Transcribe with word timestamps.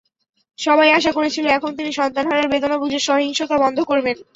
সবাই 0.59 0.89
আশা 0.91 1.11
করেছিল, 1.11 1.45
এখন 1.47 1.71
তিনি 1.75 1.91
সন্তানহারার 1.93 2.51
বেদনা 2.53 2.77
বুঝে 2.77 2.99
সহিংসতা 2.99 3.55
বন্ধ 3.63 3.77
করবেন। 3.83 4.17